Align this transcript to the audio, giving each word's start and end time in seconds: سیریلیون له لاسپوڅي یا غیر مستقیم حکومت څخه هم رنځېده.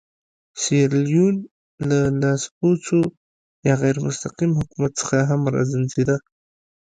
سیریلیون 0.61 1.35
له 1.89 1.99
لاسپوڅي 2.21 3.01
یا 3.67 3.73
غیر 3.81 3.97
مستقیم 4.05 4.51
حکومت 4.59 4.91
څخه 5.01 5.17
هم 5.29 5.41
رنځېده. 5.53 6.17